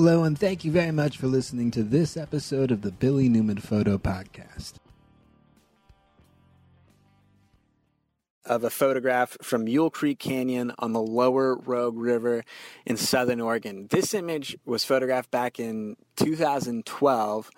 [0.00, 3.58] Hello, and thank you very much for listening to this episode of the Billy Newman
[3.58, 4.74] Photo Podcast.
[8.44, 12.44] Of a photograph from Mule Creek Canyon on the lower Rogue River
[12.86, 13.88] in southern Oregon.
[13.90, 17.50] This image was photographed back in 2012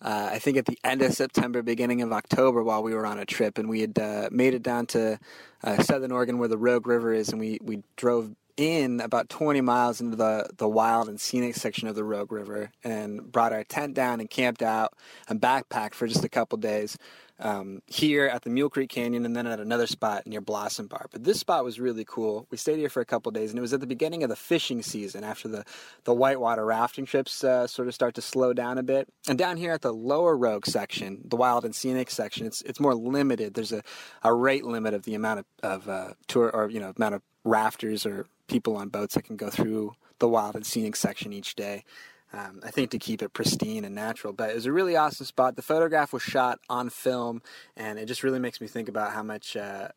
[0.00, 3.18] uh, I think at the end of September, beginning of October, while we were on
[3.18, 5.18] a trip, and we had uh, made it down to
[5.64, 9.60] uh, Southern Oregon where the Rogue River is, and we, we drove in about 20
[9.60, 13.62] miles into the, the wild and scenic section of the Rogue River and brought our
[13.62, 14.94] tent down and camped out
[15.28, 16.98] and backpacked for just a couple days
[17.38, 21.06] um, here at the Mule Creek Canyon and then at another spot near Blossom Bar.
[21.12, 22.48] But this spot was really cool.
[22.50, 24.34] We stayed here for a couple days, and it was at the beginning of the
[24.34, 25.64] fishing season after the,
[26.02, 29.08] the whitewater rafting trips uh, sort of start to slow down a bit.
[29.28, 32.80] And down here at the lower Rogue section, the wild and scenic section, it's it's
[32.80, 33.54] more limited.
[33.54, 33.82] There's a,
[34.24, 37.22] a rate limit of the amount of, of uh, tour or you know amount of
[37.44, 41.54] rafters or people on boats that can go through the wild and scenic section each
[41.54, 41.84] day.
[42.32, 44.32] Um, I think to keep it pristine and natural.
[44.32, 45.56] But it was a really awesome spot.
[45.56, 47.42] The photograph was shot on film,
[47.76, 49.88] and it just really makes me think about how much uh,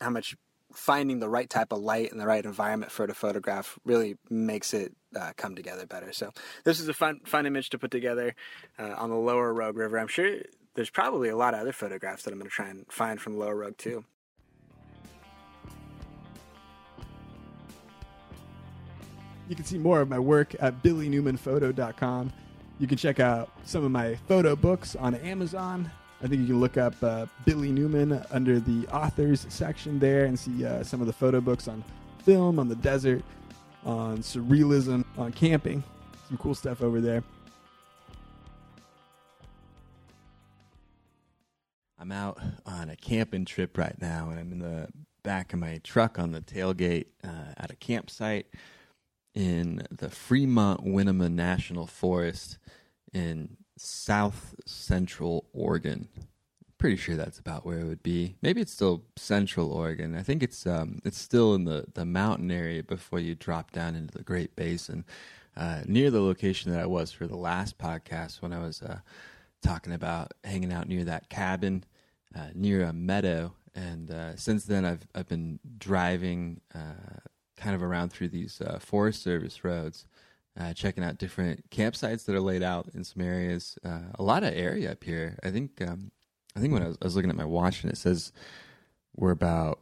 [0.00, 0.36] how much
[0.72, 4.72] finding the right type of light and the right environment for the photograph really makes
[4.72, 6.12] it uh, come together better.
[6.12, 6.30] So
[6.64, 8.34] this is a fun fun image to put together
[8.78, 9.98] uh, on the Lower Rogue River.
[9.98, 10.36] I'm sure
[10.74, 13.36] there's probably a lot of other photographs that I'm going to try and find from
[13.36, 14.04] Lower Rogue too.
[19.50, 22.32] You can see more of my work at billynewmanphoto.com.
[22.78, 25.90] You can check out some of my photo books on Amazon.
[26.22, 30.38] I think you can look up uh, Billy Newman under the authors section there and
[30.38, 31.82] see uh, some of the photo books on
[32.24, 33.24] film, on the desert,
[33.84, 35.82] on surrealism, on camping.
[36.28, 37.24] Some cool stuff over there.
[41.98, 44.86] I'm out on a camping trip right now, and I'm in the
[45.24, 48.46] back of my truck on the tailgate uh, at a campsite
[49.34, 52.58] in the Fremont Winema National Forest
[53.12, 56.08] in south central Oregon.
[56.78, 58.36] Pretty sure that's about where it would be.
[58.40, 60.16] Maybe it's still central Oregon.
[60.16, 63.94] I think it's um, it's still in the, the mountain area before you drop down
[63.94, 65.04] into the Great Basin,
[65.56, 69.00] uh, near the location that I was for the last podcast when I was uh,
[69.62, 71.84] talking about hanging out near that cabin
[72.34, 73.54] uh, near a meadow.
[73.74, 77.20] And uh, since then, I've I've been driving uh,
[77.60, 80.06] kind of around through these uh, Forest Service roads,
[80.58, 83.78] uh, checking out different campsites that are laid out in some areas.
[83.84, 85.38] Uh, a lot of area up here.
[85.44, 86.10] I think um,
[86.56, 88.32] I think when I was, I was, looking at my watch and it says
[89.14, 89.80] we're about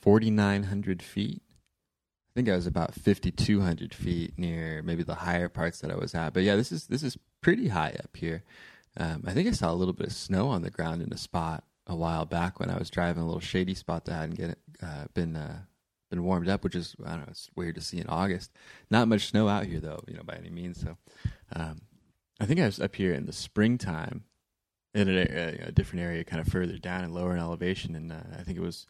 [0.00, 1.42] forty nine hundred feet.
[1.48, 5.90] I think I was about fifty two hundred feet near maybe the higher parts that
[5.90, 6.32] I was at.
[6.32, 8.44] But yeah, this is this is pretty high up here.
[8.98, 11.18] Um, I think I saw a little bit of snow on the ground in a
[11.18, 14.58] spot a while back when I was driving a little shady spot that hadn't get,
[14.82, 15.58] uh, been uh,
[16.10, 18.52] been warmed up, which is I don't know, it's weird to see in August.
[18.90, 20.80] Not much snow out here though, you know, by any means.
[20.80, 20.96] So,
[21.54, 21.82] um,
[22.40, 24.24] I think I was up here in the springtime
[24.94, 28.20] in a, a, different area, kind of further down and lower in elevation, and uh,
[28.38, 28.86] I think it was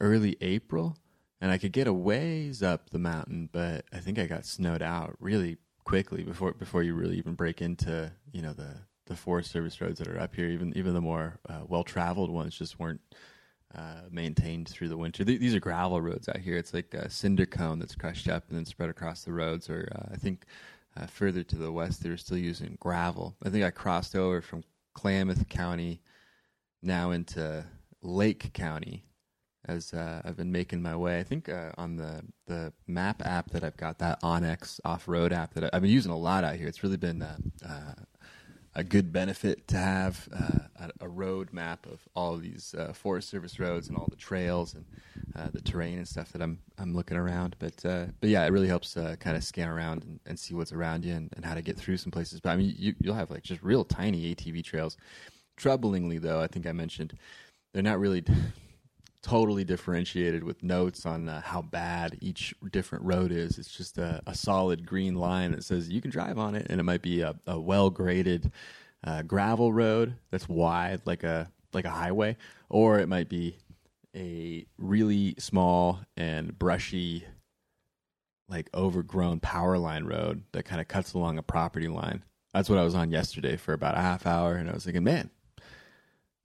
[0.00, 0.96] early April,
[1.40, 4.82] and I could get a ways up the mountain, but I think I got snowed
[4.82, 8.74] out really quickly before before you really even break into you know the
[9.06, 10.48] the Forest Service roads that are up here.
[10.48, 13.00] Even even the more uh, well traveled ones just weren't
[13.74, 15.24] uh, maintained through the winter.
[15.24, 16.56] Th- these are gravel roads out here.
[16.56, 19.68] It's like a cinder cone that's crushed up and then spread across the roads.
[19.68, 20.44] Or uh, I think
[20.96, 23.36] uh, further to the west, they're still using gravel.
[23.44, 26.00] I think I crossed over from Klamath County
[26.82, 27.64] now into
[28.02, 29.04] Lake County
[29.68, 31.18] as uh, I've been making my way.
[31.18, 35.32] I think uh, on the the map app that I've got, that onX off road
[35.32, 36.68] app that I, have been using a lot out here.
[36.68, 37.22] It's really been
[38.76, 43.30] a good benefit to have uh, a, road map of all of these uh, Forest
[43.30, 44.84] Service roads and all the trails and
[45.34, 47.56] uh, the terrain and stuff that I'm I'm looking around.
[47.58, 50.54] But uh, but yeah, it really helps uh, kind of scan around and, and, see
[50.54, 52.38] what's around you and, and, how to get through some places.
[52.38, 54.98] But I mean, you, you'll have like just real tiny ATV trails.
[55.58, 57.14] Troublingly, though, I think I mentioned
[57.72, 58.24] they're not really
[59.26, 63.58] totally differentiated with notes on uh, how bad each different road is.
[63.58, 66.78] It's just a, a, solid green line that says you can drive on it, and
[66.78, 68.52] it might be a, a well graded
[69.02, 72.36] uh, gravel road that's wide, like a like a highway,
[72.68, 73.56] or it might be
[74.14, 77.24] a really small and brushy,
[78.48, 82.22] like overgrown power line road that kind of cuts along a property line.
[82.54, 85.02] That's what I was on yesterday for about a half hour, and I was thinking,
[85.02, 85.30] man,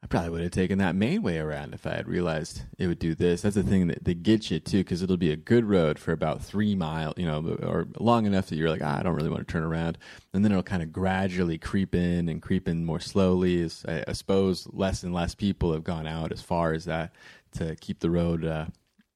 [0.04, 2.98] I probably would have taken that main way around if I had realized it would
[2.98, 3.44] do this.
[3.44, 6.12] That's the thing that, that gets you too, because it'll be a good road for
[6.12, 9.30] about three miles, you know, or long enough that you're like, ah, I don't really
[9.30, 10.00] want to turn around,
[10.34, 13.62] and then it'll kind of gradually creep in and creep in more slowly.
[13.62, 17.14] As I, I suppose less and less people have gone out as far as that
[17.54, 18.66] to keep the road uh,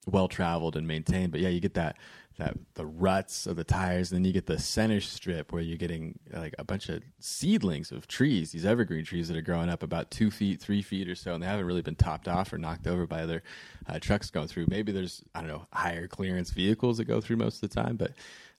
[0.05, 1.31] well traveled and maintained.
[1.31, 1.97] But yeah, you get that
[2.37, 4.11] that the ruts of the tires.
[4.11, 7.91] And then you get the center strip where you're getting like a bunch of seedlings
[7.91, 11.15] of trees, these evergreen trees that are growing up about two feet, three feet or
[11.15, 13.43] so, and they haven't really been topped off or knocked over by other
[13.87, 14.65] uh, trucks going through.
[14.67, 17.95] Maybe there's I don't know higher clearance vehicles that go through most of the time,
[17.95, 18.11] but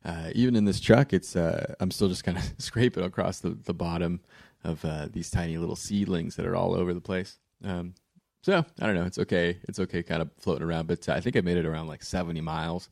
[0.05, 3.51] uh, even in this truck, it's uh, I'm still just kind of scraping across the,
[3.51, 4.21] the bottom
[4.65, 7.39] of uh, these tiny little seedlings that are all over the place.
[7.63, 7.95] Um,
[8.43, 9.05] so I don't know.
[9.05, 9.59] It's okay.
[9.69, 10.87] It's okay, kind of floating around.
[10.87, 12.89] But I think I made it around like 70 miles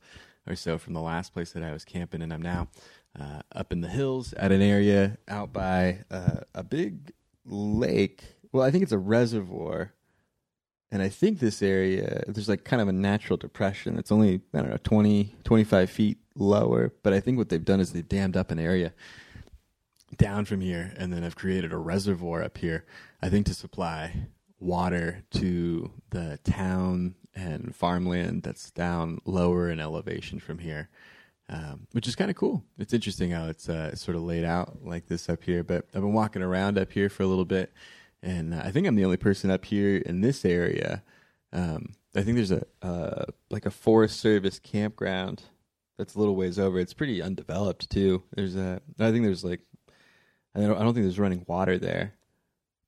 [0.47, 2.67] or so from the last place that I was camping, and I'm now
[3.19, 7.13] uh, up in the hills at an area out by uh, a big
[7.45, 8.23] lake.
[8.51, 9.93] Well, I think it's a reservoir,
[10.91, 13.97] and I think this area there's like kind of a natural depression.
[13.97, 17.79] It's only I don't know 20 25 feet lower, but I think what they've done
[17.79, 18.93] is they've dammed up an area
[20.17, 22.85] down from here, and then have created a reservoir up here.
[23.21, 24.27] I think to supply
[24.59, 30.89] water to the town and farmland that's down lower in elevation from here,
[31.49, 32.63] um, which is kind of cool.
[32.77, 35.63] It's interesting how it's uh, sort of laid out like this up here.
[35.63, 37.73] But I've been walking around up here for a little bit,
[38.21, 41.03] and uh, I think I'm the only person up here in this area.
[41.51, 45.43] Um, I think there's a like a Forest Service campground
[45.97, 46.79] that's a little ways over.
[46.79, 48.23] It's pretty undeveloped too.
[48.35, 49.61] There's a I think there's like
[50.55, 52.13] I don't I don't think there's running water there.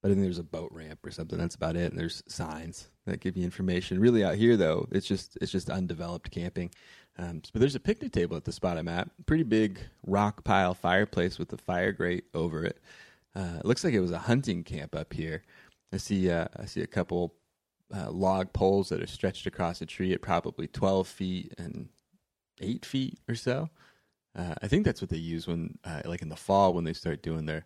[0.08, 1.38] I think there's a boat ramp or something.
[1.38, 1.92] That's about it.
[1.92, 4.00] And there's signs that give you information.
[4.00, 6.72] Really, out here though, it's just it's just undeveloped camping.
[7.18, 9.10] Um, but there's a picnic table at the spot I'm at.
[9.26, 12.80] Pretty big rock pile fireplace with a fire grate over it.
[13.36, 15.44] Uh, it looks like it was a hunting camp up here.
[15.92, 17.36] I see uh, I see a couple
[17.94, 21.90] uh, log poles that are stretched across a tree at probably 12 feet and
[22.62, 23.70] eight feet or so.
[24.36, 26.94] Uh, I think that's what they use when, uh, like in the fall, when they
[26.94, 27.66] start doing their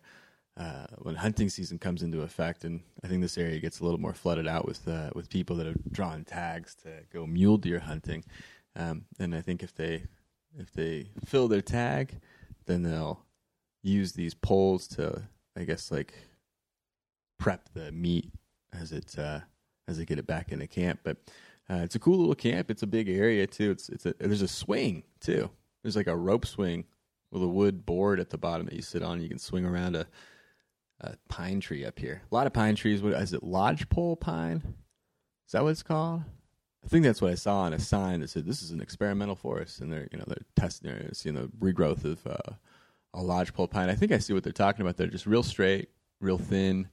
[0.56, 4.00] uh, when hunting season comes into effect, and I think this area gets a little
[4.00, 7.80] more flooded out with uh, with people that have drawn tags to go mule deer
[7.80, 8.24] hunting.
[8.76, 10.04] Um, and I think if they
[10.58, 12.20] if they fill their tag,
[12.66, 13.24] then they'll
[13.82, 15.22] use these poles to,
[15.56, 16.14] I guess, like
[17.38, 18.30] prep the meat
[18.72, 19.40] as it uh,
[19.88, 21.00] as they get it back into camp.
[21.02, 21.16] But
[21.70, 22.70] uh, it's a cool little camp.
[22.70, 23.70] It's a big area too.
[23.70, 25.50] It's it's a, there's a swing too.
[25.82, 26.84] There's like a rope swing
[27.30, 29.22] with a wood board at the bottom that you sit on.
[29.22, 30.06] You can swing around a
[31.00, 32.22] a pine tree up here.
[32.30, 33.02] A lot of pine trees.
[33.02, 33.42] What is it?
[33.42, 34.62] Lodgepole pine?
[35.46, 36.22] Is that what it's called?
[36.84, 39.36] I think that's what I saw on a sign that said this is an experimental
[39.36, 42.54] forest, and they're you know they're testing, they're seeing the regrowth of uh,
[43.14, 43.88] a lodgepole pine.
[43.88, 44.96] I think I see what they're talking about.
[44.96, 45.90] They're just real straight,
[46.20, 46.88] real thin,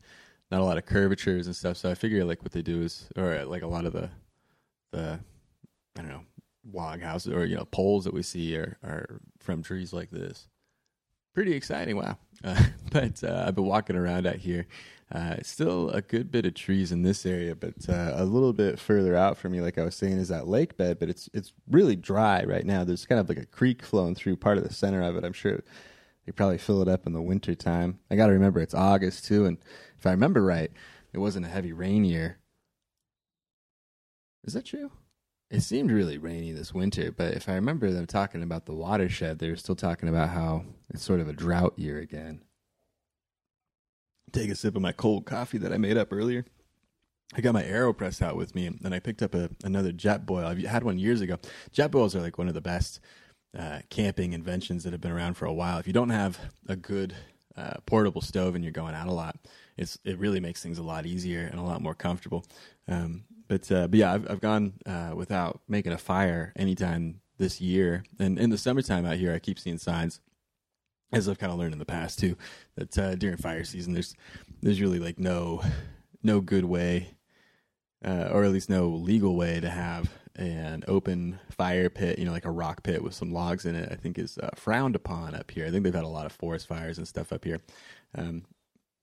[0.52, 1.78] not a lot of curvatures and stuff.
[1.78, 4.10] So I figure like what they do is, or like a lot of the
[4.92, 5.20] the
[5.98, 6.24] I don't know
[6.72, 10.48] log houses or you know poles that we see are are from trees like this
[11.34, 11.98] pretty exciting.
[11.98, 12.18] Wow.
[12.42, 12.58] Uh,
[12.94, 14.66] but uh, I've been walking around out here.
[15.12, 18.80] Uh, still a good bit of trees in this area, but uh, a little bit
[18.80, 21.00] further out from me, like I was saying, is that lake bed.
[21.00, 22.86] But it's it's really dry right now.
[22.86, 25.26] There's kind of like a creek flowing through part of the center of it.
[25.26, 25.62] I'm sure
[26.26, 28.00] they probably fill it up in the winter time.
[28.10, 29.58] I got to remember it's August too, and
[29.98, 30.72] if I remember right,
[31.12, 32.38] it wasn't a heavy rain year.
[34.46, 34.92] Is that true?
[35.50, 39.40] It seemed really rainy this winter, but if I remember them talking about the watershed,
[39.40, 42.42] they were still talking about how it's sort of a drought year again.
[44.32, 46.46] Take a sip of my cold coffee that I made up earlier.
[47.34, 50.46] I got my AeroPress out with me, and I picked up a, another Jetboil.
[50.46, 51.38] I've had one years ago.
[51.72, 53.00] Jetboils are like one of the best
[53.58, 55.80] uh, camping inventions that have been around for a while.
[55.80, 57.16] If you don't have a good
[57.56, 59.36] uh, portable stove and you're going out a lot,
[59.78, 62.46] it's it really makes things a lot easier and a lot more comfortable.
[62.88, 67.60] Um, but uh, but yeah, I've I've gone uh, without making a fire anytime this
[67.60, 70.22] year, and in the summertime out here, I keep seeing signs,
[71.12, 72.38] as I've kind of learned in the past too,
[72.76, 74.16] that uh, during fire season, there's
[74.62, 75.62] there's really like no
[76.22, 77.16] no good way,
[78.06, 82.32] uh, or at least no legal way to have an open fire pit, you know,
[82.32, 83.92] like a rock pit with some logs in it.
[83.92, 85.66] I think is uh, frowned upon up here.
[85.66, 87.62] I think they've had a lot of forest fires and stuff up here.
[88.16, 88.44] Um,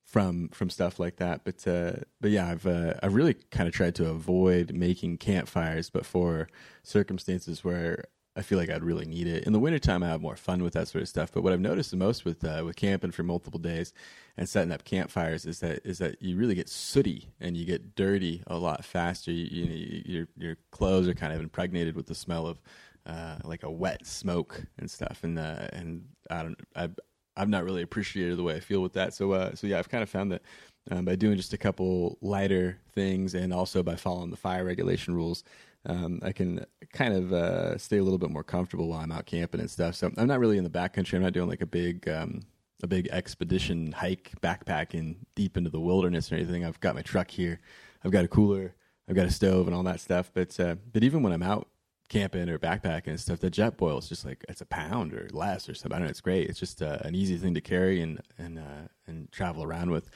[0.06, 1.44] from from stuff like that.
[1.44, 5.90] But uh, but yeah, I've uh, I've really kind of tried to avoid making campfires,
[5.90, 6.48] but for
[6.82, 8.04] circumstances where
[8.36, 9.44] I feel like I'd really need it.
[9.44, 11.32] In the wintertime, I have more fun with that sort of stuff.
[11.32, 13.92] But what I've noticed the most with uh, with camping for multiple days
[14.36, 17.96] and setting up campfires is that is that you really get sooty and you get
[17.96, 19.32] dirty a lot faster.
[19.32, 22.60] You, you your your clothes are kind of impregnated with the smell of
[23.06, 25.20] uh, like a wet smoke and stuff.
[25.24, 26.90] And uh, and I don't I
[27.36, 29.14] I've not really appreciated the way I feel with that.
[29.14, 30.42] So uh, so yeah, I've kind of found that
[30.90, 35.14] um, by doing just a couple lighter things and also by following the fire regulation
[35.14, 35.42] rules,
[35.86, 39.26] um, I can kind of uh, stay a little bit more comfortable while I'm out
[39.26, 39.94] camping and stuff.
[39.96, 41.14] So I'm not really in the backcountry.
[41.14, 42.42] I'm not doing like a big um,
[42.82, 46.64] a big expedition hike backpacking deep into the wilderness or anything.
[46.64, 47.60] I've got my truck here.
[48.04, 48.74] I've got a cooler.
[49.08, 50.30] I've got a stove and all that stuff.
[50.34, 51.68] But uh, but even when I'm out
[52.08, 55.68] camping or backpacking and stuff, the Jetboil is just like it's a pound or less
[55.68, 55.94] or something.
[55.94, 56.10] I don't know.
[56.10, 56.48] It's great.
[56.48, 60.10] It's just uh, an easy thing to carry and and uh, and travel around with.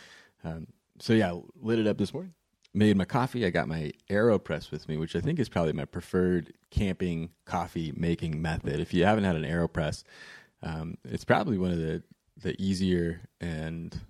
[0.45, 0.69] Um,
[0.99, 2.35] so yeah, lit it up this morning.
[2.73, 3.45] Made my coffee.
[3.45, 7.93] I got my Aeropress with me, which I think is probably my preferred camping coffee
[7.97, 8.79] making method.
[8.79, 10.05] If you haven't had an Aeropress,
[10.63, 12.03] um, it's probably one of the
[12.41, 14.01] the easier and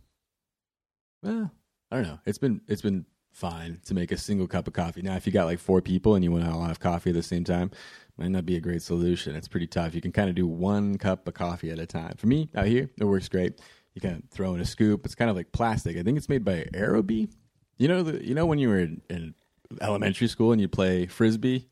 [1.23, 1.51] well,
[1.91, 2.21] I don't know.
[2.27, 5.03] It's been it's been fine to make a single cup of coffee.
[5.03, 7.17] Now, if you got like four people and you want to all have coffee at
[7.17, 7.71] the same time,
[8.19, 9.35] might not be a great solution.
[9.35, 9.95] It's pretty tough.
[9.95, 12.15] You can kind of do one cup of coffee at a time.
[12.19, 13.61] For me, out here, it works great.
[13.95, 15.05] You of throw in a scoop.
[15.05, 15.97] It's kind of like plastic.
[15.97, 17.31] I think it's made by Aerobie.
[17.79, 19.35] You know, the, you know when you were in, in
[19.81, 21.69] elementary school and you play frisbee.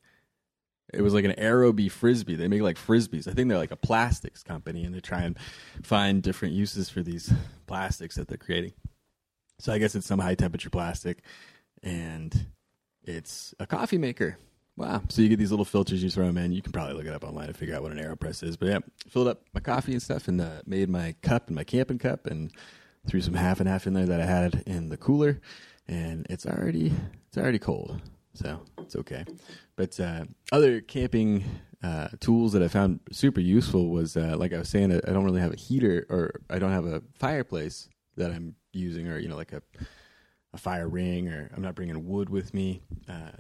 [0.92, 2.34] It was like an Aerobie frisbee.
[2.34, 3.28] They make like frisbees.
[3.28, 5.36] I think they're like a plastics company, and they try and
[5.82, 7.30] find different uses for these
[7.66, 8.72] plastics that they're creating.
[9.58, 11.22] So I guess it's some high temperature plastic,
[11.82, 12.46] and
[13.02, 14.38] it's a coffee maker.
[14.76, 15.02] Wow!
[15.08, 16.52] So you get these little filters you throw them in.
[16.52, 18.56] You can probably look it up online to figure out what an Aeropress is.
[18.56, 21.64] But yeah, filled up my coffee and stuff, and uh, made my cup and my
[21.64, 22.52] camping cup, and
[23.08, 25.40] threw some half and half in there that I had in the cooler,
[25.88, 26.92] and it's already
[27.26, 28.00] it's already cold,
[28.34, 29.24] so it's okay.
[29.74, 31.44] But uh, other camping
[31.82, 35.24] uh, tools that I found super useful was uh, like I was saying, I don't
[35.24, 39.28] really have a heater or I don't have a fireplace that I'm using, or you
[39.28, 39.62] know, like a
[40.54, 43.30] a fire ring, or I'm not bringing wood with me uh,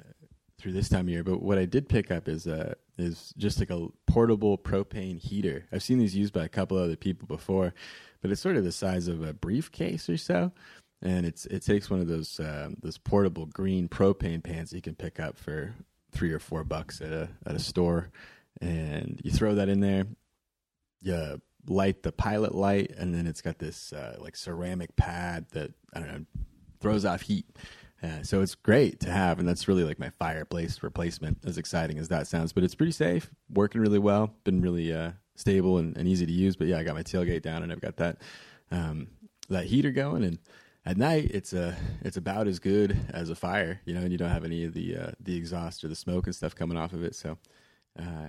[0.58, 1.24] through this time of year.
[1.24, 5.66] But what I did pick up is uh, is just like a portable propane heater.
[5.72, 7.74] I've seen these used by a couple other people before,
[8.20, 10.52] but it's sort of the size of a briefcase or so.
[11.00, 14.82] And it's it takes one of those uh, those portable green propane pans that you
[14.82, 15.74] can pick up for
[16.10, 18.10] three or four bucks at a at a store,
[18.60, 20.06] and you throw that in there.
[21.00, 25.72] You light the pilot light, and then it's got this uh, like ceramic pad that
[25.92, 26.24] I don't know
[26.80, 27.46] throws off heat.
[28.02, 31.38] Uh, so it's great to have, and that's really like my fireplace replacement.
[31.44, 35.12] As exciting as that sounds, but it's pretty safe, working really well, been really uh,
[35.34, 36.54] stable and, and, easy to use.
[36.54, 38.18] But yeah, I got my tailgate down, and I've got that
[38.70, 39.08] um,
[39.48, 40.38] that heater going, and
[40.86, 44.12] at night it's a uh, it's about as good as a fire, you know, and
[44.12, 46.78] you don't have any of the uh, the exhaust or the smoke and stuff coming
[46.78, 47.16] off of it.
[47.16, 47.36] So
[47.98, 48.28] uh,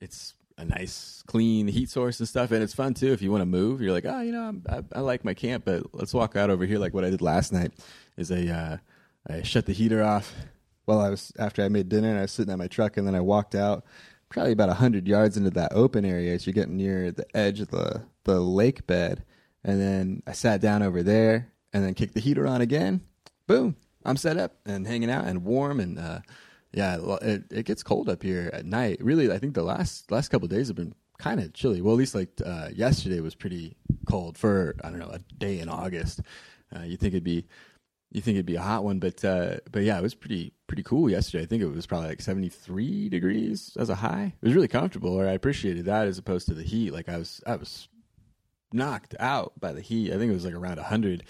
[0.00, 3.42] it's a nice clean heat source and stuff and it's fun too if you want
[3.42, 3.80] to move.
[3.80, 6.66] You're like oh you know I, I, like my camp but let's walk out over
[6.66, 7.72] here like what i did last night
[8.16, 8.76] is I, uh,
[9.28, 10.34] I shut the heater off.
[10.84, 13.06] While i was after i made dinner and i was sitting at my truck and
[13.06, 13.84] then i walked out
[14.28, 17.68] probably about 100 yards into that open area as you're getting near the edge of
[17.68, 19.24] the, the lake bed
[19.64, 23.00] and then i sat down over there and then kicked the heater on again.
[23.46, 26.20] Boom i'm set up and hanging out and warm and uh,
[26.72, 28.98] yeah, it it gets cold up here at night.
[29.02, 31.80] Really, I think the last last couple days have been kind of chilly.
[31.80, 35.58] Well, at least like uh, yesterday was pretty cold for I don't know a day
[35.58, 36.20] in August.
[36.74, 37.46] Uh, you think it'd be
[38.12, 40.82] you think it'd be a hot one, but uh, but yeah, it was pretty pretty
[40.84, 41.42] cool yesterday.
[41.42, 44.32] I think it was probably like seventy three degrees as a high.
[44.40, 46.92] It was really comfortable, or I appreciated that as opposed to the heat.
[46.92, 47.88] Like I was I was
[48.72, 50.12] knocked out by the heat.
[50.12, 51.24] I think it was like around hundred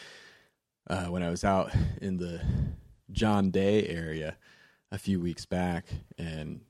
[0.89, 2.43] uh, when I was out in the
[3.11, 4.37] John Day area
[4.93, 5.87] a few weeks back,
[6.19, 6.61] and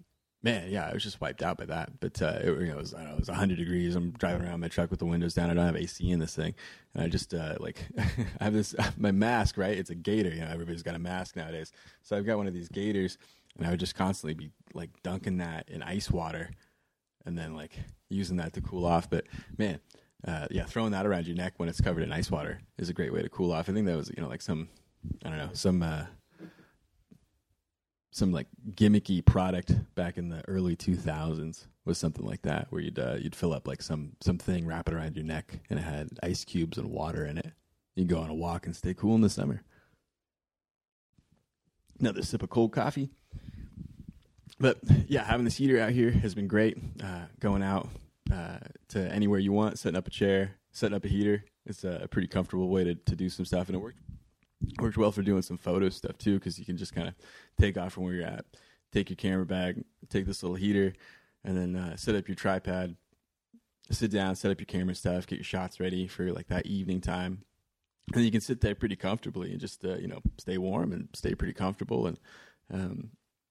[0.42, 2.00] man, yeah, I was just wiped out by that.
[2.00, 3.94] But uh, it, you know, it was I know, it was 100 degrees.
[3.94, 5.50] I'm driving around my truck with the windows down.
[5.50, 6.54] I don't have AC in this thing,
[6.94, 9.56] and I just uh, like I have this my mask.
[9.56, 10.30] Right, it's a gator.
[10.30, 11.72] You know, everybody's got a mask nowadays.
[12.02, 13.18] So I've got one of these gators,
[13.56, 16.50] and I would just constantly be like dunking that in ice water,
[17.24, 17.72] and then like
[18.08, 19.08] using that to cool off.
[19.08, 19.80] But man.
[20.28, 22.92] Uh, yeah, throwing that around your neck when it's covered in ice water is a
[22.92, 23.70] great way to cool off.
[23.70, 24.68] I think that was, you know, like some,
[25.24, 26.04] I don't know, some uh,
[28.10, 32.98] some like gimmicky product back in the early 2000s was something like that where you'd
[32.98, 36.08] uh, you'd fill up like some something wrap it around your neck and it had
[36.22, 37.52] ice cubes and water in it.
[37.94, 39.62] You go on a walk and stay cool in the summer.
[41.98, 43.10] Another sip of cold coffee.
[44.58, 46.78] But yeah having this heater out here has been great.
[47.02, 47.88] Uh, going out
[48.32, 52.06] uh, to anywhere you want setting up a chair setting up a heater it's a
[52.10, 53.98] pretty comfortable way to, to do some stuff and it worked
[54.78, 57.14] worked well for doing some photo stuff too because you can just kind of
[57.58, 58.44] take off from where you're at
[58.92, 60.92] take your camera bag take this little heater
[61.44, 62.96] and then uh, set up your tripod
[63.90, 67.00] sit down set up your camera stuff get your shots ready for like that evening
[67.00, 67.42] time
[68.14, 71.08] and you can sit there pretty comfortably and just uh, you know stay warm and
[71.14, 72.18] stay pretty comfortable and
[72.72, 73.10] um,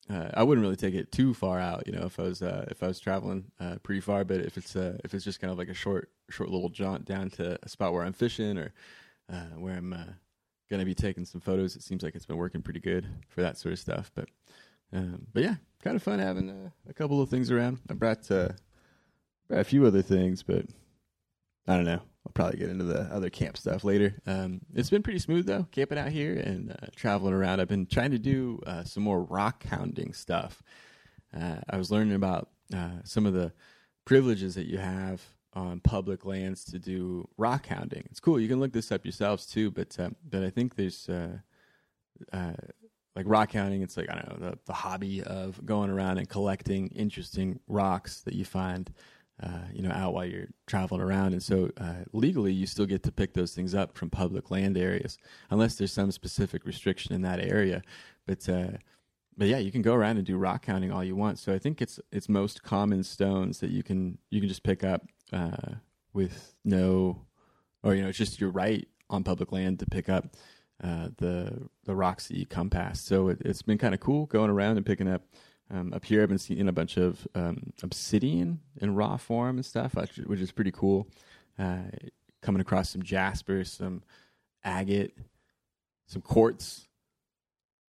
[0.09, 2.65] uh, I wouldn't really take it too far out, you know, if I was uh,
[2.71, 4.23] if I was traveling uh, pretty far.
[4.23, 7.05] But if it's uh, if it's just kind of like a short short little jaunt
[7.05, 8.73] down to a spot where I'm fishing or
[9.55, 9.93] where I'm
[10.69, 11.75] going to be taking some photos.
[11.75, 14.11] It seems like it's been working pretty good for that sort of stuff.
[14.13, 14.29] But
[14.93, 17.79] um, but yeah, kind of fun having uh, a couple of things around.
[17.89, 18.49] I brought, uh,
[19.47, 20.65] brought a few other things, but
[21.67, 22.01] I don't know.
[22.25, 24.15] I'll probably get into the other camp stuff later.
[24.25, 27.59] Um, it's been pretty smooth though, camping out here and uh, traveling around.
[27.59, 30.61] I've been trying to do uh, some more rock hounding stuff.
[31.39, 33.53] uh, I was learning about uh, some of the
[34.05, 38.03] privileges that you have on public lands to do rock hounding.
[38.09, 38.39] It's cool.
[38.39, 41.37] You can look this up yourselves too, but uh, but I think there's uh,
[42.31, 42.53] uh,
[43.15, 43.81] like rock hounding.
[43.81, 48.21] It's like I don't know the, the hobby of going around and collecting interesting rocks
[48.21, 48.91] that you find.
[49.41, 53.03] Uh, you know, out while you're traveling around, and so uh, legally, you still get
[53.03, 55.17] to pick those things up from public land areas,
[55.49, 57.81] unless there's some specific restriction in that area.
[58.27, 58.71] But uh,
[59.37, 61.39] but yeah, you can go around and do rock hounding all you want.
[61.39, 64.83] So I think it's it's most common stones that you can you can just pick
[64.83, 65.75] up uh,
[66.13, 67.25] with no,
[67.83, 70.35] or you know, it's just your right on public land to pick up
[70.83, 73.05] uh, the the rocks that you come past.
[73.05, 75.23] So it, has been kind of cool going around and picking up.
[75.71, 79.65] Um, up here, I've been seeing a bunch of um, obsidian in raw form and
[79.65, 81.07] stuff, which is pretty cool.
[81.59, 81.83] Uh,
[82.41, 84.01] coming across some jasper, some
[84.63, 85.15] agate,
[86.07, 86.87] some quartz,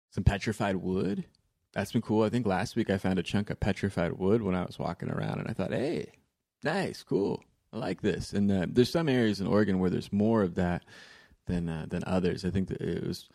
[0.10, 1.24] some petrified wood.
[1.74, 2.24] That's been cool.
[2.24, 5.10] I think last week I found a chunk of petrified wood when I was walking
[5.10, 6.12] around, and I thought, hey,
[6.64, 7.44] nice, cool.
[7.72, 8.34] I like this.
[8.34, 10.84] And uh, there's some areas in Oregon where there's more of that
[11.46, 12.46] than uh, than others.
[12.46, 13.30] I think it was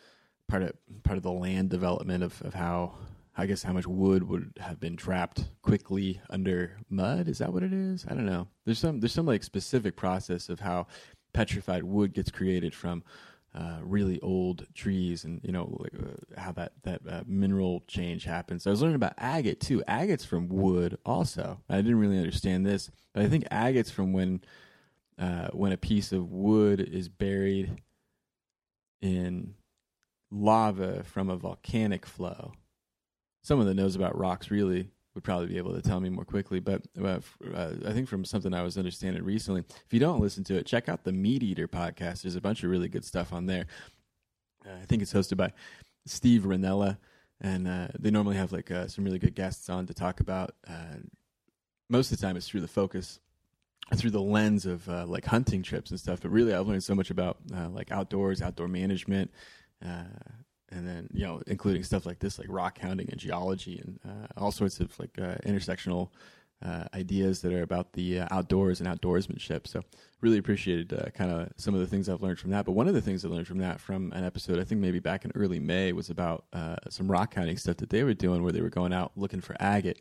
[0.49, 2.95] part of part of the land development of, of how
[3.37, 7.29] I guess how much wood would have been trapped quickly under mud.
[7.29, 8.07] Is that what it is?
[8.09, 8.49] I don't know.
[8.65, 10.87] There's some there's some like specific process of how
[11.33, 13.03] petrified wood gets created from
[13.55, 18.25] uh, really old trees and you know like uh, how that that uh, mineral change
[18.25, 18.67] happens.
[18.67, 19.83] I was learning about agate too.
[19.87, 21.61] Agate's from wood also.
[21.69, 24.41] I didn't really understand this, but I think agate's from when
[25.19, 27.81] uh, when a piece of wood is buried
[29.01, 29.55] in
[30.33, 32.53] lava from a volcanic flow.
[33.43, 36.61] Someone that knows about rocks really would probably be able to tell me more quickly.
[36.61, 37.21] But uh,
[37.55, 40.67] uh, I think from something I was understanding recently, if you don't listen to it,
[40.67, 42.23] check out the Meat Eater podcast.
[42.23, 43.67] There's a bunch of really good stuff on there.
[44.67, 45.53] Uh, I think it's hosted by
[46.07, 46.99] Steve Rinella,
[47.41, 50.55] and uh, they normally have like uh, some really good guests on to talk about.
[51.89, 53.21] Most of the time, it's through the focus.
[53.95, 57.11] Through the lens of like hunting trips and stuff, but really I've learned so much
[57.11, 57.37] about
[57.71, 59.31] like outdoors, outdoor management,
[60.75, 64.27] and then you know including stuff like this like rock hounding and geology and uh,
[64.37, 66.11] all sorts of like uh, intersectional
[66.65, 69.67] uh, ideas that are about the uh, outdoors and outdoorsmanship.
[69.67, 69.83] So
[70.21, 72.65] really appreciated uh, kind of some of the things i've learned from that.
[72.65, 74.99] But one of the things i learned from that from an episode i think maybe
[74.99, 78.43] back in early may was about uh, some rock hounding stuff that they were doing
[78.43, 80.01] where they were going out looking for agate.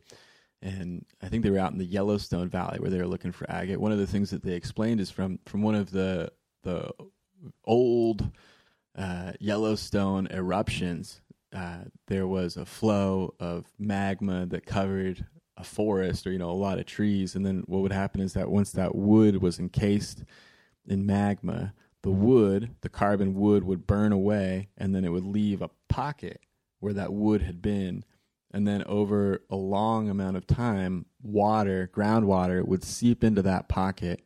[0.61, 3.49] And I think they were out in the Yellowstone Valley where they were looking for
[3.51, 3.81] agate.
[3.81, 6.31] One of the things that they explained is from from one of the
[6.63, 6.89] the
[7.65, 8.31] old
[8.97, 11.21] uh, Yellowstone eruptions,
[11.53, 15.25] uh, there was a flow of magma that covered
[15.55, 18.33] a forest or you know a lot of trees, and then what would happen is
[18.33, 20.23] that once that wood was encased
[20.87, 25.61] in magma, the wood, the carbon wood, would burn away, and then it would leave
[25.61, 26.41] a pocket
[26.79, 28.03] where that wood had been.
[28.51, 34.21] And then over a long amount of time, water, groundwater, would seep into that pocket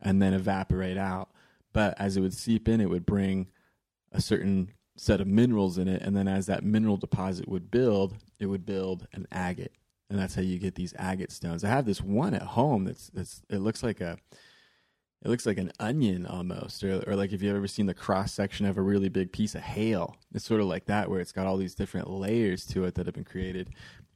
[0.00, 1.30] and then evaporate out.
[1.72, 3.48] But as it would seep in, it would bring
[4.12, 8.16] a certain set of minerals in it, and then as that mineral deposit would build,
[8.38, 9.72] it would build an agate,
[10.08, 11.64] and that's how you get these agate stones.
[11.64, 14.18] I have this one at home that's that's it looks like a
[15.22, 18.32] it looks like an onion almost, or, or like if you've ever seen the cross
[18.32, 20.16] section of a really big piece of hail.
[20.34, 23.06] It's sort of like that, where it's got all these different layers to it that
[23.06, 23.70] have been created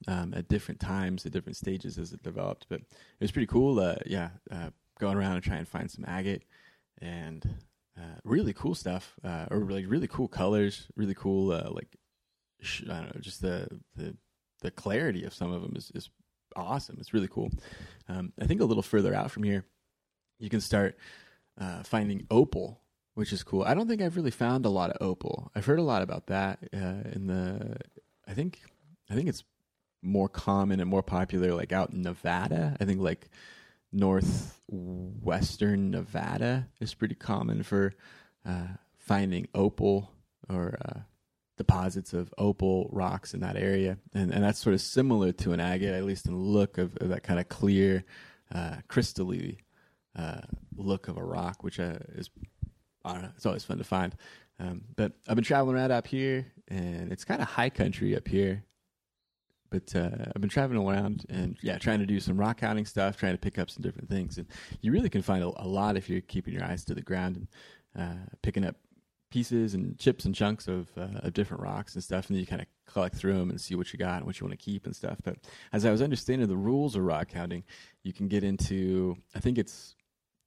[0.08, 2.66] um, at different times, at different stages as it developed.
[2.70, 3.78] But it was pretty cool.
[3.80, 6.44] Uh, yeah, uh, going around and trying to find some agate,
[7.02, 7.46] and
[7.98, 11.96] uh, really cool stuff, uh, or like really cool colors, really cool uh, like
[12.60, 14.16] sh- I don't know, just the the
[14.62, 16.10] the clarity of some of them is is
[16.56, 16.96] awesome.
[17.00, 17.50] It's really cool.
[18.08, 19.64] Um, I think a little further out from here,
[20.38, 20.96] you can start
[21.60, 22.80] uh, finding opal,
[23.14, 23.62] which is cool.
[23.62, 25.50] I don't think I've really found a lot of opal.
[25.54, 27.76] I've heard a lot about that uh, in the.
[28.26, 28.60] I think
[29.10, 29.44] I think it's
[30.02, 32.76] more common and more popular like out in Nevada.
[32.80, 33.28] I think like
[33.94, 37.94] northwestern Nevada is pretty common for
[38.44, 38.66] uh,
[38.98, 40.10] finding opal
[40.48, 41.00] or uh,
[41.56, 45.60] deposits of opal rocks in that area, and and that's sort of similar to an
[45.60, 48.04] agate, at least in the look of, of that kind of clear,
[48.54, 49.58] uh, crystally
[50.16, 50.40] uh,
[50.76, 52.28] look of a rock, which uh, is
[53.04, 54.14] I don't know, it's always fun to find.
[54.58, 58.26] Um, but I've been traveling around up here, and it's kind of high country up
[58.28, 58.64] here.
[59.74, 63.16] But uh, I've been traveling around and yeah, trying to do some rock hounding stuff,
[63.16, 64.38] trying to pick up some different things.
[64.38, 64.46] And
[64.82, 67.36] you really can find a, a lot if you're keeping your eyes to the ground
[67.36, 67.48] and
[68.00, 68.76] uh, picking up
[69.32, 72.28] pieces and chips and chunks of, uh, of different rocks and stuff.
[72.28, 74.38] And then you kind of collect through them and see what you got and what
[74.38, 75.18] you want to keep and stuff.
[75.24, 75.38] But
[75.72, 77.64] as I was understanding the rules of rock hounding,
[78.04, 79.96] you can get into, I think it's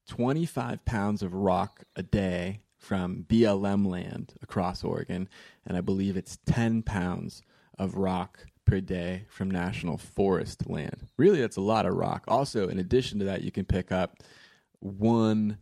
[0.07, 5.27] 25 pounds of rock a day from BLM land across Oregon.
[5.65, 7.41] And I believe it's 10 pounds
[7.77, 11.07] of rock per day from national forest land.
[11.17, 12.25] Really, that's a lot of rock.
[12.27, 14.17] Also, in addition to that, you can pick up
[14.79, 15.57] one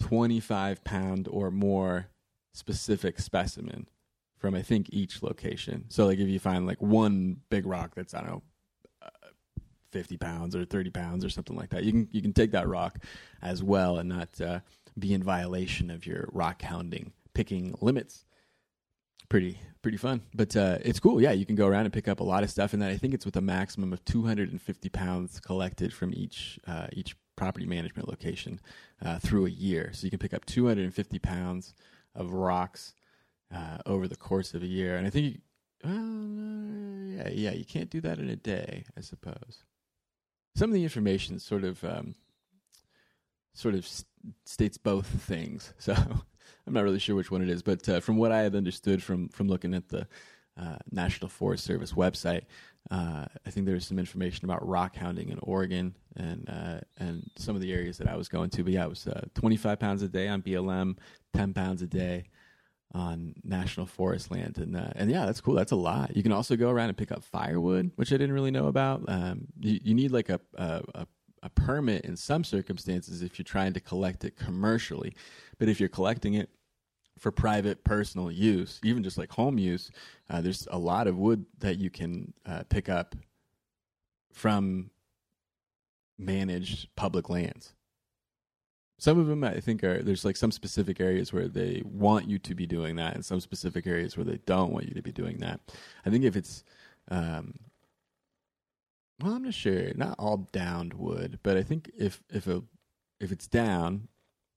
[0.00, 2.06] 25 pound or more
[2.54, 3.88] specific specimen
[4.38, 5.84] from I think each location.
[5.88, 8.42] So like if you find like one big rock that's I don't know
[9.02, 9.28] uh,
[9.90, 12.68] 50 pounds or 30 pounds or something like that, you can you can take that
[12.68, 12.98] rock
[13.42, 14.60] as well and not uh,
[14.96, 18.24] be in violation of your rock hounding picking limits.
[19.28, 21.20] Pretty pretty fun, but uh, it's cool.
[21.20, 22.96] Yeah, you can go around and pick up a lot of stuff, and then I
[22.96, 28.08] think it's with a maximum of 250 pounds collected from each uh, each property management
[28.08, 28.60] location
[29.04, 29.90] uh, through a year.
[29.92, 31.72] So you can pick up 250 pounds
[32.14, 32.94] of rocks
[33.54, 34.96] uh, over the course of a year.
[34.96, 35.40] And I think,
[35.84, 39.64] uh, yeah, yeah, you can't do that in a day, I suppose.
[40.56, 42.16] Some of the information sort of um,
[43.54, 43.88] sort of
[44.44, 45.72] states both things.
[45.78, 45.94] So
[46.66, 49.02] I'm not really sure which one it is, but uh, from what I had understood
[49.02, 50.06] from from looking at the
[50.60, 52.42] uh, National Forest Service website,
[52.90, 57.54] uh, I think there's some information about rock hounding in Oregon and uh, and some
[57.54, 58.64] of the areas that I was going to.
[58.64, 60.96] But yeah, it was uh, 25 pounds a day on BLM,
[61.34, 62.24] 10 pounds a day
[62.94, 65.54] on national forest land, and uh, and yeah, that's cool.
[65.54, 66.16] That's a lot.
[66.16, 69.04] You can also go around and pick up firewood, which I didn't really know about.
[69.08, 71.06] Um, you, you need like a, a a
[71.54, 75.14] permit in some circumstances if you're trying to collect it commercially,
[75.58, 76.50] but if you're collecting it
[77.18, 79.90] for private personal use, even just like home use,
[80.30, 83.16] uh, there's a lot of wood that you can uh, pick up
[84.32, 84.90] from
[86.18, 87.74] managed public lands.
[89.00, 92.38] Some of them, I think, are there's like some specific areas where they want you
[92.40, 95.12] to be doing that, and some specific areas where they don't want you to be
[95.12, 95.60] doing that.
[96.04, 96.64] I think if it's,
[97.08, 97.54] um,
[99.22, 102.62] well, I'm not sure, not all downed wood, but I think if if a
[103.20, 104.08] if it's down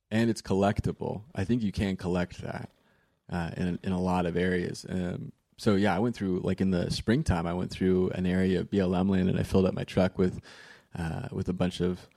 [0.09, 2.69] and it's collectible, I think you can collect that
[3.31, 4.85] uh, in in a lot of areas.
[4.87, 7.47] Um, so yeah, I went through like in the springtime.
[7.47, 10.41] I went through an area of BLM land, and I filled up my truck with
[10.97, 12.07] uh, with a bunch of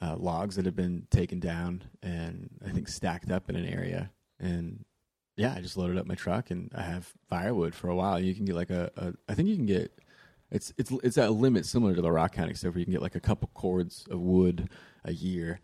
[0.00, 4.10] uh, logs that had been taken down and I think stacked up in an area.
[4.38, 4.84] And
[5.36, 8.20] yeah, I just loaded up my truck and I have firewood for a while.
[8.20, 9.92] You can get like a, a I think you can get
[10.50, 12.92] it's it's it's at a limit similar to the rock hounding stuff where you can
[12.92, 14.68] get like a couple cords of wood
[15.04, 15.60] a year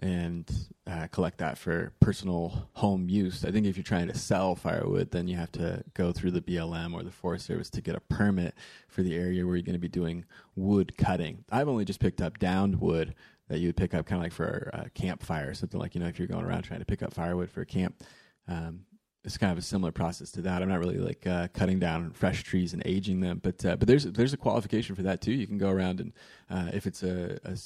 [0.00, 0.50] and
[0.86, 3.44] uh, collect that for personal home use.
[3.44, 6.40] I think if you're trying to sell firewood, then you have to go through the
[6.40, 8.54] BLM or the Forest Service to get a permit
[8.88, 10.24] for the area where you're going to be doing
[10.56, 11.44] wood cutting.
[11.50, 13.14] I've only just picked up downed wood
[13.48, 16.08] that you would pick up kind of like for a campfire, something like, you know,
[16.08, 18.02] if you're going around trying to pick up firewood for a camp.
[18.48, 18.80] Um,
[19.24, 20.62] it's kind of a similar process to that.
[20.62, 23.86] I'm not really like uh, cutting down fresh trees and aging them, but uh, but
[23.86, 25.32] there's there's a qualification for that too.
[25.32, 26.12] You can go around and
[26.50, 27.56] uh, if it's a, a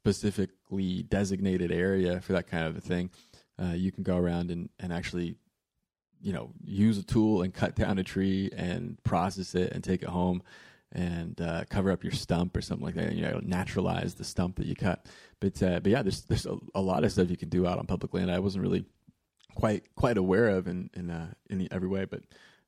[0.00, 3.10] specifically designated area for that kind of a thing,
[3.60, 5.36] uh, you can go around and, and actually,
[6.22, 10.02] you know, use a tool and cut down a tree and process it and take
[10.02, 10.42] it home
[10.92, 13.08] and uh, cover up your stump or something like that.
[13.08, 15.06] And, You know, naturalize the stump that you cut.
[15.38, 17.78] But uh, but yeah, there's there's a, a, lot of stuff you can do out
[17.78, 18.30] on public land.
[18.30, 18.84] I wasn't really
[19.54, 22.22] quite quite aware of in in uh, in every way, but,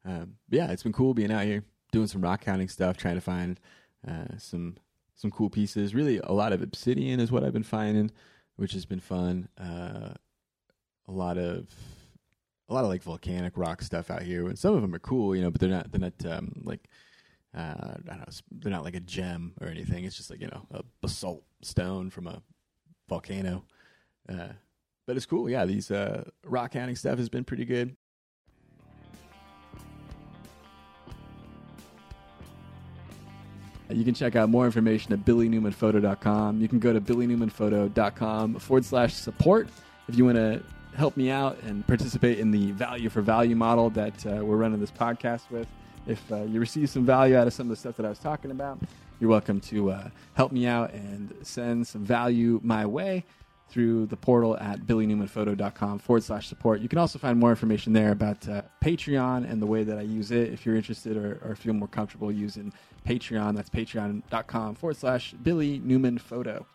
[0.05, 3.21] but yeah, it's been cool being out here doing some rock hounding stuff, trying to
[3.21, 3.61] find
[4.09, 4.77] uh, some
[5.15, 5.95] some cool pieces.
[5.95, 8.11] Really, a lot of obsidian is what I've been finding,
[8.57, 9.49] which has been fun.
[9.59, 10.15] Uh,
[11.09, 11.69] a lot of
[12.69, 15.37] a lot of like volcanic rock stuff out here, and some of them are cool,
[15.37, 16.89] you know, but they're not they're not um, like
[17.55, 20.05] uh, know, they're not like a gem or anything.
[20.05, 22.43] It's just like you know a basalt stone from a
[23.09, 23.65] volcano.
[24.29, 24.49] Uh,
[25.07, 25.49] but it's cool.
[25.49, 27.97] Yeah, these uh, rock hounding stuff has been pretty good.
[33.91, 36.61] You can check out more information at billynewmanphoto.com.
[36.61, 39.69] You can go to billynewmanphoto.com forward slash support
[40.09, 40.63] if you want to
[40.97, 44.81] help me out and participate in the value for value model that uh, we're running
[44.81, 45.69] this podcast with.
[46.07, 48.19] If uh, you receive some value out of some of the stuff that I was
[48.19, 48.79] talking about,
[49.21, 53.25] you're welcome to uh, help me out and send some value my way
[53.73, 56.83] through the portal at billynewmanphoto.com forward slash support.
[56.83, 60.03] You can also find more information there about uh, Patreon and the way that I
[60.03, 62.71] use it if you're interested or, or feel more comfortable using
[63.07, 63.57] Patreon.
[63.57, 66.67] That's patreon.com forward slash Billy Newman Photo.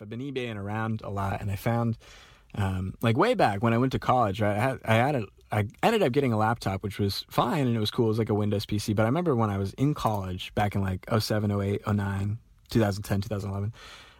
[0.00, 1.96] I've been eBaying around a lot and I found
[2.54, 4.56] um, like way back when I went to college, right?
[4.56, 7.74] I had, I had a, I ended up getting a laptop, which was fine and
[7.74, 8.06] it was cool.
[8.06, 8.94] It was like a Windows PC.
[8.94, 12.38] But I remember when I was in college back in like 07, 08, 09,
[12.70, 13.72] 2010, 2011,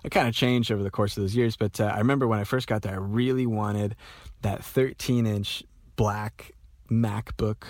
[0.04, 1.56] it kind of changed over the course of those years.
[1.56, 3.94] But uh, I remember when I first got there, I really wanted
[4.42, 5.62] that 13 inch
[5.96, 6.52] black
[6.90, 7.64] MacBook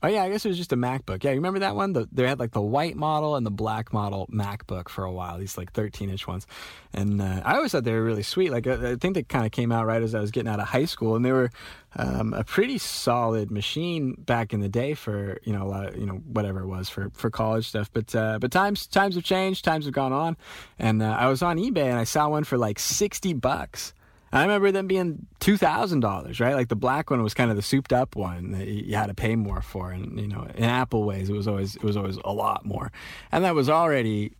[0.00, 1.24] Oh yeah, I guess it was just a MacBook.
[1.24, 1.92] Yeah, you remember that one?
[1.92, 5.38] The, they had like the white model and the black model MacBook for a while.
[5.38, 6.46] These like 13 inch ones,
[6.94, 8.52] and uh, I always thought they were really sweet.
[8.52, 10.60] Like I, I think they kind of came out right as I was getting out
[10.60, 11.50] of high school, and they were
[11.96, 15.96] um, a pretty solid machine back in the day for you know a lot of,
[15.96, 17.90] you know whatever it was for for college stuff.
[17.92, 20.36] But uh, but times times have changed, times have gone on,
[20.78, 23.94] and uh, I was on eBay and I saw one for like 60 bucks
[24.32, 26.54] I remember them being two thousand dollars, right?
[26.54, 29.14] Like the black one was kind of the souped up one that you had to
[29.14, 32.18] pay more for, and you know, in Apple ways, it was always it was always
[32.24, 32.92] a lot more,
[33.32, 34.32] and that was already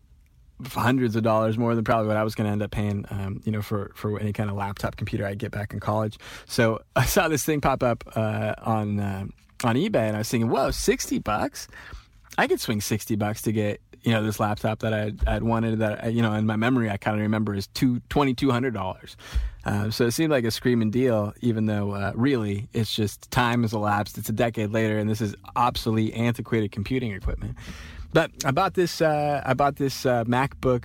[0.66, 3.40] hundreds of dollars more than probably what I was going to end up paying, um,
[3.44, 6.18] you know, for for any kind of laptop computer I'd get back in college.
[6.46, 9.26] So I saw this thing pop up uh, on uh,
[9.64, 11.68] on eBay, and I was thinking, whoa, sixty bucks!
[12.36, 15.78] I could swing sixty bucks to get you know this laptop that I I'd wanted
[15.80, 18.74] that you know in my memory I kind of remember is two twenty two hundred
[18.74, 19.16] dollars.
[19.64, 23.62] Uh, so it seemed like a screaming deal, even though uh, really it's just time
[23.62, 24.16] has elapsed.
[24.16, 27.56] It's a decade later, and this is obsolete, antiquated computing equipment.
[28.12, 29.02] But I bought this.
[29.02, 30.84] Uh, I bought this uh, MacBook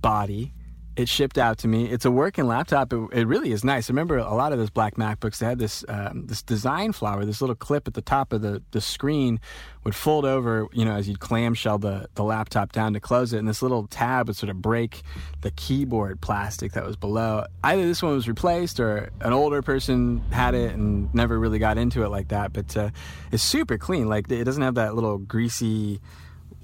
[0.00, 0.52] body
[0.96, 1.86] it shipped out to me.
[1.86, 2.92] It's a working laptop.
[2.92, 3.88] It, it, really is nice.
[3.88, 5.38] I remember a lot of those black MacBooks.
[5.38, 8.62] They had this um, this design flower, this little clip at the top of the,
[8.72, 9.40] the screen
[9.84, 10.66] would fold over.
[10.72, 13.86] You know, as you'd clamshell the the laptop down to close it, and this little
[13.86, 15.02] tab would sort of break
[15.42, 17.44] the keyboard plastic that was below.
[17.62, 21.78] Either this one was replaced, or an older person had it and never really got
[21.78, 22.52] into it like that.
[22.52, 22.90] But uh,
[23.30, 24.08] it's super clean.
[24.08, 26.00] Like it doesn't have that little greasy,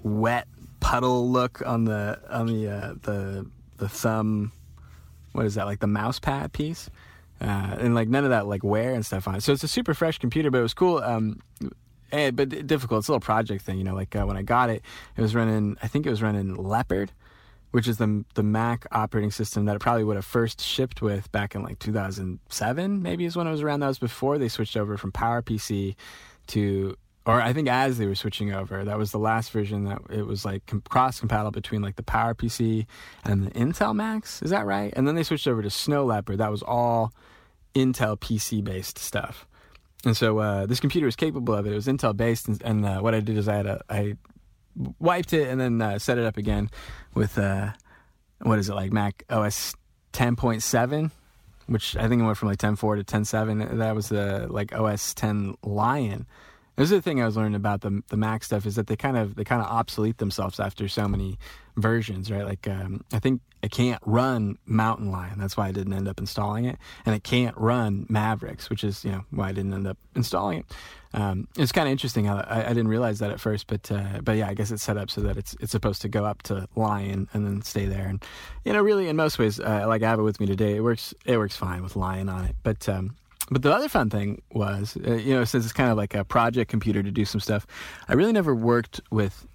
[0.03, 0.49] wet
[0.81, 4.53] puddle look on the on the uh, the the thumb,
[5.33, 6.91] what is that, like the mouse pad piece?
[7.41, 9.43] Uh, and like none of that like wear and stuff on it.
[9.43, 10.99] So it's a super fresh computer, but it was cool.
[10.99, 11.41] Um,
[12.13, 13.01] and, but difficult.
[13.01, 13.95] It's a little project thing, you know.
[13.95, 14.83] Like uh, when I got it,
[15.17, 15.77] it was running.
[15.83, 17.13] I think it was running Leopard,
[17.73, 21.31] which is the the Mac operating system that it probably would have first shipped with
[21.33, 23.03] back in like 2007.
[23.03, 23.81] Maybe is when it was around.
[23.81, 25.97] That was before they switched over from PowerPC
[26.49, 30.01] to or I think as they were switching over, that was the last version that
[30.11, 32.87] it was like com- cross compatible between like the Power PC
[33.25, 34.43] and the Intel Macs.
[34.43, 34.93] Is that right?
[34.97, 36.39] And then they switched over to Snow Leopard.
[36.39, 37.13] That was all
[37.75, 39.47] Intel PC based stuff.
[40.05, 41.73] And so uh, this computer was capable of it.
[41.73, 44.17] It was Intel based, and, and uh, what I did is I had a, I
[45.01, 46.71] wiped it and then uh, set it up again
[47.13, 47.73] with uh,
[48.43, 49.75] what is it like Mac OS
[50.13, 51.11] 10.7
[51.67, 53.79] which I think it went from like 10.4 to 10.7.
[53.79, 56.27] That was the like OS 10 Lion.
[56.77, 58.97] This is the thing I was learning about the the Mac stuff is that they
[58.97, 61.39] kind of they kind of obsolete themselves after so many
[61.77, 62.45] versions, right?
[62.45, 65.39] Like um, I think it can't run Mountain Lion.
[65.39, 69.05] That's why I didn't end up installing it, and it can't run Mavericks, which is
[69.05, 70.67] you know why I didn't end up installing it.
[71.15, 72.29] Um, it's kind of interesting.
[72.29, 74.99] I, I, didn't realize that at first, but uh, but yeah, I guess it's set
[74.99, 78.07] up so that it's it's supposed to go up to Lion and then stay there.
[78.07, 78.23] And
[78.65, 80.81] you know, really, in most ways, uh, like I have it with me today, it
[80.81, 82.57] works it works fine with Lion on it.
[82.63, 83.17] But um,
[83.51, 86.25] but the other fun thing was, uh, you know, since it's kind of like a
[86.25, 87.67] project computer to do some stuff,
[88.09, 89.47] I really never worked with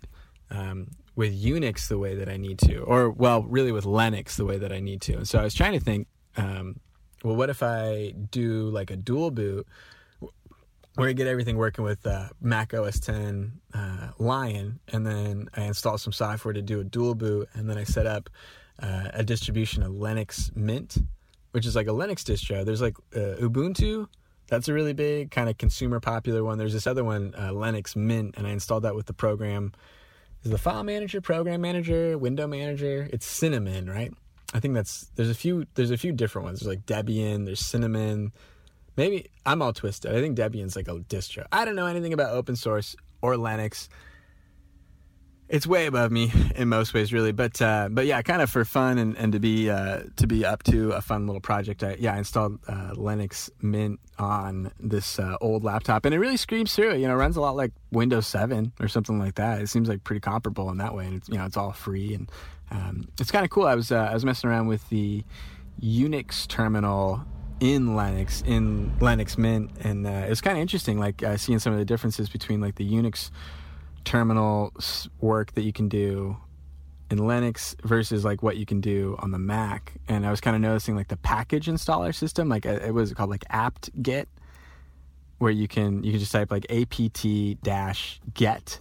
[0.49, 4.45] um, with Unix the way that I need to, or well, really with Linux the
[4.45, 5.13] way that I need to.
[5.17, 6.79] And so I was trying to think, um,
[7.23, 9.67] well, what if I do like a dual boot,
[10.95, 15.63] where I get everything working with uh, Mac OS 10 uh, Lion, and then I
[15.63, 18.29] install some software to do a dual boot, and then I set up
[18.81, 20.97] uh, a distribution of Linux Mint
[21.51, 22.65] which is like a Linux distro.
[22.65, 24.07] There's like uh, Ubuntu.
[24.47, 26.57] That's a really big kind of consumer popular one.
[26.57, 29.71] There's this other one, uh, Linux Mint, and I installed that with the program.
[30.43, 33.07] Is the file manager, program manager, window manager?
[33.13, 34.11] It's Cinnamon, right?
[34.53, 36.59] I think that's there's a few there's a few different ones.
[36.59, 38.33] There's like Debian, there's Cinnamon.
[38.97, 40.13] Maybe I'm all twisted.
[40.13, 41.45] I think Debian's like a distro.
[41.51, 43.87] I don't know anything about open source or Linux
[45.51, 47.33] it's way above me in most ways, really.
[47.33, 50.45] But uh, but yeah, kind of for fun and, and to be uh, to be
[50.45, 51.83] up to a fun little project.
[51.83, 56.37] I, yeah, I installed uh, Linux Mint on this uh, old laptop, and it really
[56.37, 56.99] screams through it.
[56.99, 59.61] You know, runs a lot like Windows 7 or something like that.
[59.61, 62.13] It seems like pretty comparable in that way, and it's you know it's all free
[62.13, 62.31] and
[62.71, 63.67] um, it's kind of cool.
[63.67, 65.25] I was uh, I was messing around with the
[65.81, 67.25] Unix terminal
[67.59, 71.79] in Linux in Linux Mint, and uh, it's kind of interesting, like seeing some of
[71.79, 73.31] the differences between like the Unix
[74.03, 74.73] terminal
[75.19, 76.37] work that you can do
[77.09, 79.93] in Linux versus like what you can do on the Mac.
[80.07, 83.13] And I was kind of noticing like the package installer system, like uh, it was
[83.13, 84.27] called like apt-get,
[85.37, 88.79] where you can you can just type like apt dash get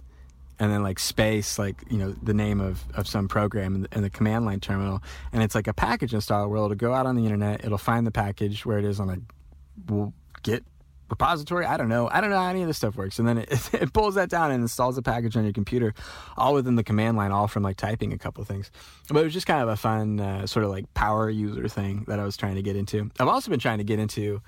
[0.59, 3.89] and then like space like you know the name of, of some program in the,
[3.95, 5.01] in the command line terminal
[5.33, 8.05] and it's like a package installer where it'll go out on the internet it'll find
[8.05, 10.11] the package where it is on a
[10.43, 10.63] git
[11.11, 11.65] repository.
[11.65, 12.09] I don't know.
[12.11, 13.19] I don't know how any of this stuff works.
[13.19, 15.93] And then it, it pulls that down and installs the package on your computer,
[16.35, 18.71] all within the command line, all from like typing a couple things.
[19.09, 22.05] But it was just kind of a fun uh, sort of like power user thing
[22.07, 23.11] that I was trying to get into.
[23.19, 24.41] I've also been trying to get into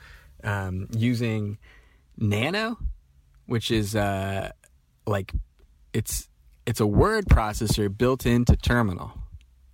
[0.44, 1.60] um, using
[2.18, 2.78] Nano
[3.46, 4.52] which is uh,
[5.06, 5.34] like
[5.94, 6.30] it's
[6.66, 9.12] it's a word processor built into Terminal.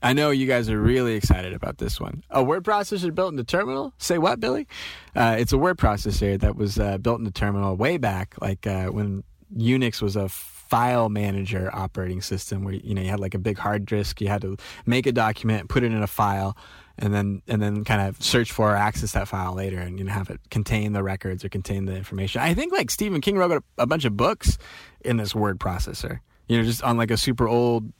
[0.01, 2.23] I know you guys are really excited about this one.
[2.29, 3.93] A word processor built into Terminal?
[3.97, 4.67] Say what, Billy?
[5.15, 8.87] Uh, it's a word processor that was uh, built into Terminal way back, like uh,
[8.87, 9.23] when
[9.55, 13.57] Unix was a file manager operating system, where you know you had like a big
[13.57, 14.21] hard disk.
[14.21, 16.55] You had to make a document, put it in a file,
[16.97, 20.05] and then and then kind of search for or access that file later, and you
[20.05, 22.41] know have it contain the records or contain the information.
[22.41, 24.57] I think like Stephen King wrote a, a bunch of books
[25.01, 26.19] in this word processor.
[26.47, 27.91] You know, just on like a super old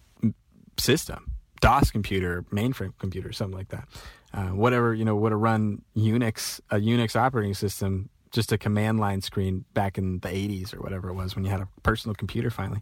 [0.78, 1.32] system.
[1.62, 3.88] DOS computer, mainframe computer, something like that.
[4.34, 9.00] Uh, whatever you know would have run Unix, a Unix operating system, just a command
[9.00, 12.14] line screen back in the 80s or whatever it was when you had a personal
[12.14, 12.82] computer finally.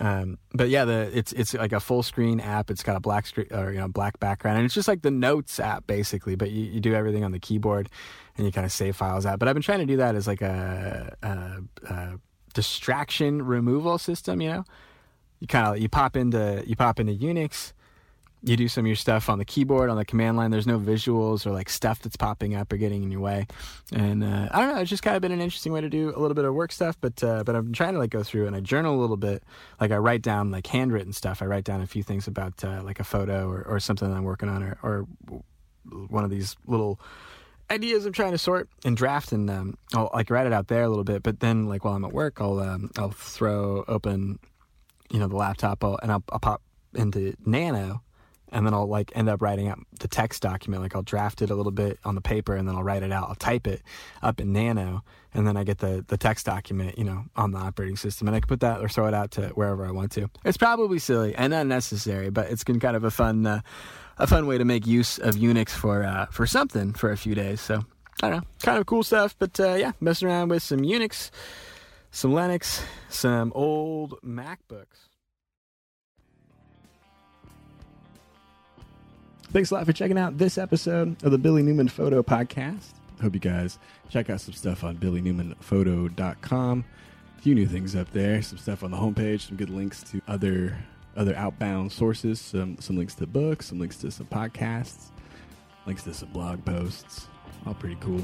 [0.00, 2.70] Um, but yeah, the it's it's like a full screen app.
[2.70, 5.10] It's got a black screen or you know black background, and it's just like the
[5.10, 6.36] Notes app basically.
[6.36, 7.88] But you, you do everything on the keyboard,
[8.36, 9.38] and you kind of save files out.
[9.38, 12.20] But I've been trying to do that as like a, a, a
[12.54, 14.40] distraction removal system.
[14.40, 14.64] You know,
[15.40, 17.72] you kind of you pop into you pop into Unix
[18.42, 20.78] you do some of your stuff on the keyboard on the command line there's no
[20.78, 23.46] visuals or like stuff that's popping up or getting in your way
[23.92, 26.10] and uh, i don't know it's just kind of been an interesting way to do
[26.10, 28.46] a little bit of work stuff but uh, but i'm trying to like go through
[28.46, 29.42] and i journal a little bit
[29.80, 32.82] like i write down like handwritten stuff i write down a few things about uh,
[32.84, 35.06] like a photo or, or something i'm working on or, or
[36.08, 37.00] one of these little
[37.70, 40.82] ideas I'm trying to sort and draft, and um, I'll like write it out there
[40.82, 41.22] a little bit.
[41.22, 44.38] But then, like while I'm at work, I'll um, I'll throw open,
[45.10, 46.62] you know, the laptop, I'll, and I'll, I'll pop
[46.94, 48.02] into Nano,
[48.52, 50.82] and then I'll like end up writing out the text document.
[50.82, 53.12] Like I'll draft it a little bit on the paper and then I'll write it
[53.12, 53.28] out.
[53.28, 53.82] I'll type it
[54.22, 55.02] up in Nano
[55.34, 58.36] and then I get the, the text document, you know, on the operating system and
[58.36, 60.30] I can put that or throw it out to wherever I want to.
[60.44, 63.60] It's probably silly and unnecessary, but it's been kind of a fun, uh,
[64.18, 67.34] a fun way to make use of Unix for, uh, for something for a few
[67.34, 67.60] days.
[67.60, 67.84] So
[68.22, 71.30] I don't know, kind of cool stuff, but, uh, yeah, messing around with some Unix,
[72.10, 75.08] some Linux, some old MacBooks.
[79.50, 82.92] Thanks a lot for checking out this episode of the Billy Newman Photo Podcast.
[83.22, 83.78] Hope you guys
[84.10, 86.84] check out some stuff on billynewmanphoto.com.
[87.36, 90.20] A few new things up there, some stuff on the homepage, some good links to
[90.28, 90.76] other
[91.16, 95.10] other outbound sources, some some links to books, some links to some podcasts,
[95.86, 97.28] links to some blog posts.
[97.66, 98.22] All pretty cool.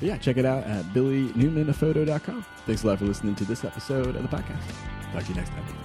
[0.00, 2.44] But yeah, check it out at billynewmanphoto.com.
[2.66, 4.62] Thanks a lot for listening to this episode of the podcast.
[5.12, 5.83] Talk to you next time.